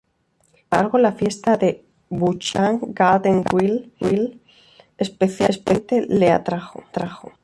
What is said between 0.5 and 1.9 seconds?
embargo, la fiesta de